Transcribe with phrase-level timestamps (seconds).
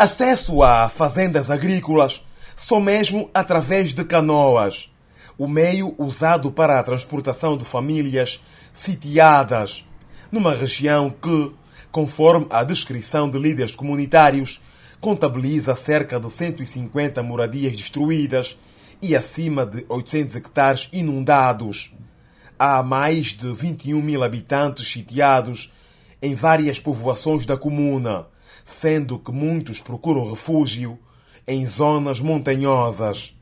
[0.00, 2.22] Acesso a fazendas agrícolas
[2.56, 4.88] só mesmo através de canoas,
[5.36, 8.40] o meio usado para a transportação de famílias
[8.72, 9.84] sitiadas
[10.30, 11.52] numa região que,
[11.90, 14.60] conforme a descrição de líderes comunitários,
[15.00, 18.56] contabiliza cerca de 150 moradias destruídas
[19.02, 21.92] e acima de 800 hectares inundados.
[22.56, 25.72] Há mais de 21 mil habitantes sitiados
[26.22, 28.28] em várias povoações da comuna,
[28.64, 30.98] sendo que muitos procuram refúgio
[31.46, 33.34] em zonas montanhosas.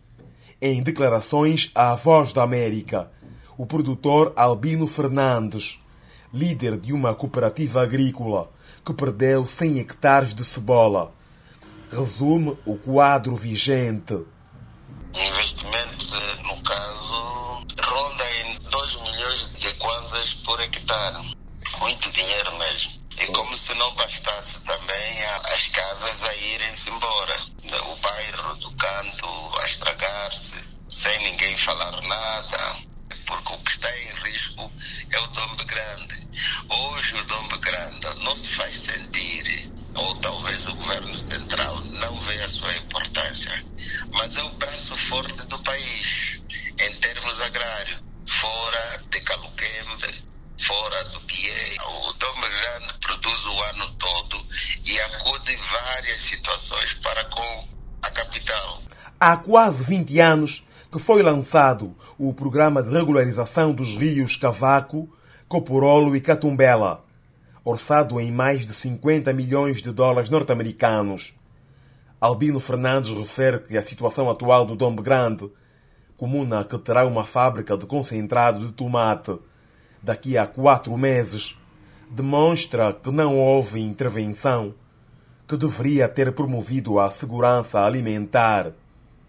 [0.60, 3.10] Em declarações à Voz da América,
[3.58, 5.78] o produtor Albino Fernandes,
[6.32, 8.50] líder de uma cooperativa agrícola
[8.84, 11.12] que perdeu 100 hectares de cebola,
[11.90, 14.14] resume o quadro vigente.
[14.14, 14.26] O
[15.18, 16.06] investimento,
[16.44, 21.36] no caso, ronda em 2 milhões de kwanzas por hectare.
[21.80, 23.00] Muito dinheiro mesmo.
[23.22, 24.65] E como se não bastasse
[25.06, 27.46] também as casas a irem-se embora.
[27.84, 32.76] O bairro do canto a estragar-se, sem ninguém falar nada.
[33.26, 34.72] Porque o que está em risco
[35.10, 36.28] é o Dombe Grande.
[36.68, 37.45] Hoje o Dombe
[55.46, 57.64] e acude várias situações para com
[58.02, 58.82] a capital.
[59.18, 65.08] Há quase 20 anos que foi lançado o Programa de Regularização dos Rios Cavaco,
[65.48, 67.04] Coporolo e Catumbela,
[67.64, 71.32] orçado em mais de 50 milhões de dólares norte-americanos.
[72.20, 75.50] Albino Fernandes refere que a situação atual do Dombe Grande,
[76.16, 79.38] comuna que terá uma fábrica de concentrado de tomate
[80.02, 81.56] daqui a quatro meses,
[82.10, 84.74] demonstra que não houve intervenção
[85.46, 88.72] que deveria ter promovido a segurança alimentar.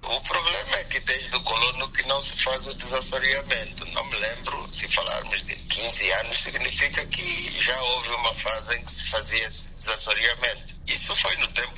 [0.03, 3.85] O problema é que desde o colono que não se faz o desassoreamento.
[3.87, 8.83] Não me lembro, se falarmos de 15 anos, significa que já houve uma fase em
[8.83, 10.75] que se fazia esse desassoreamento.
[10.87, 11.76] Isso foi no tempo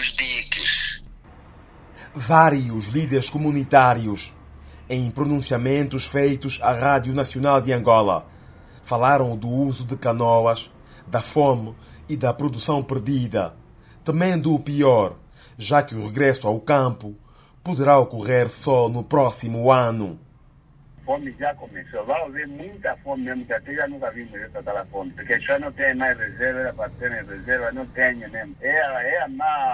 [0.00, 1.02] abertos diques.
[2.14, 4.32] Vários líderes comunitários,
[4.88, 8.26] em pronunciamentos feitos à Rádio Nacional de Angola,
[8.82, 10.70] falaram do uso de canoas,
[11.06, 11.74] da fome
[12.08, 13.54] e da produção perdida,
[14.04, 15.16] temendo o pior,
[15.56, 17.14] já que o regresso ao campo
[17.62, 20.18] poderá ocorrer só no próximo ano.
[21.10, 22.06] Fome já começou.
[22.06, 25.10] Vai haver muita fome mesmo, que até já nunca vimos essa tal fome.
[25.10, 28.54] Porque já não tem mais reserva, era para ter reserva, não tem mesmo.
[28.60, 29.24] É, é a,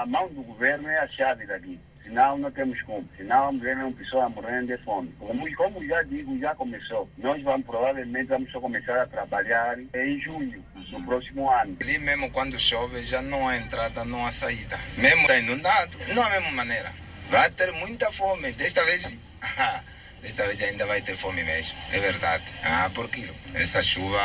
[0.00, 1.78] a mão do governo, é a chave daqui.
[2.02, 3.06] Senão não temos como.
[3.19, 5.14] Senão vamos ver uma pessoa morrendo de fome.
[5.19, 7.06] Como, como já digo, já começou.
[7.19, 11.76] Nós vamos provavelmente vamos só começar a trabalhar em junho, no próximo ano.
[11.82, 14.78] Ali mesmo quando chove já não há entrada, não há saída.
[14.96, 16.92] Mesmo está inundado, não é a mesma maneira.
[17.28, 18.52] Vai ter muita fome.
[18.52, 19.14] Desta vez,
[20.26, 21.78] desta vez ainda vai ter fome mesmo.
[21.92, 22.44] É verdade.
[22.62, 23.34] Ah, por quilo.
[23.54, 24.19] Essa chuva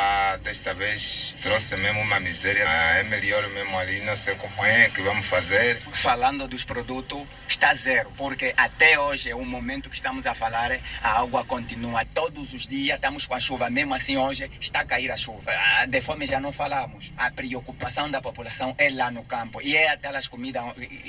[0.43, 2.65] desta vez trouxe mesmo uma miséria.
[2.67, 5.81] Ah, é melhor mesmo ali, não sei como é que vamos fazer.
[5.93, 10.79] Falando dos produtos, está zero, porque até hoje, é o momento que estamos a falar,
[11.01, 14.85] a água continua todos os dias, estamos com a chuva, mesmo assim hoje está a
[14.85, 15.51] cair a chuva.
[15.51, 17.11] Ah, de fome já não falamos.
[17.15, 20.63] A preocupação da população é lá no campo e é até as comidas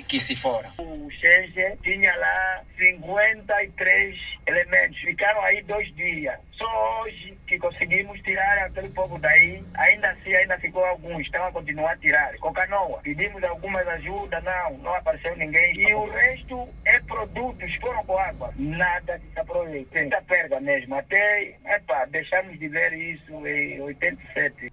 [0.07, 0.71] que se foram.
[0.79, 4.17] O Xenge tinha lá 53
[4.47, 6.39] elementos, ficaram aí dois dias.
[6.53, 11.53] Só hoje que conseguimos tirar aquele povo daí, ainda assim ainda ficou alguns, estão a
[11.53, 12.37] continuar a tirar.
[12.39, 15.75] Com canoa, pedimos algumas ajudas, não, não apareceu ninguém.
[15.77, 18.53] E o resto é produtos, foram com água.
[18.57, 20.01] Nada se aproveita.
[20.01, 20.95] Muita perda mesmo.
[20.95, 24.73] Até, epa, deixamos de ver isso em 87.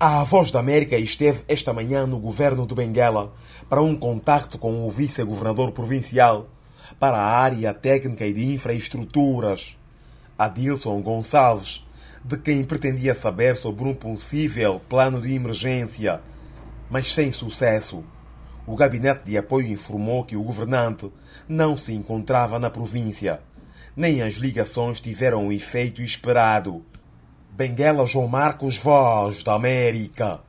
[0.00, 3.32] A Voz da América esteve esta manhã no governo de Benguela
[3.68, 6.48] para um contacto com o vice-governador provincial
[6.98, 9.76] para a área técnica e de infraestruturas,
[10.38, 11.84] Adilson Gonçalves,
[12.24, 16.20] de quem pretendia saber sobre um possível plano de emergência,
[16.90, 18.04] mas sem sucesso.
[18.66, 21.10] O gabinete de apoio informou que o governante
[21.48, 23.40] não se encontrava na província,
[23.96, 26.84] nem as ligações tiveram o efeito esperado.
[27.50, 30.40] Benguela João Marcos, Voz da América.